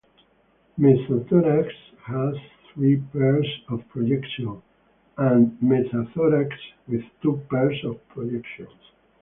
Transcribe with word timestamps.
Mesothorax 0.79 1.71
has 2.07 2.33
three 2.73 2.99
pairs 3.13 3.47
of 3.69 3.87
projections 3.89 4.63
ad 5.19 5.55
metathorax 5.63 6.49
with 6.87 7.03
two 7.21 7.39
pairs 7.51 7.85
of 7.85 8.03
projections. 8.09 8.73